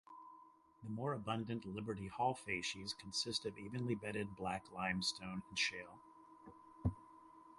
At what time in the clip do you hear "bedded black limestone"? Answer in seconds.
3.93-5.43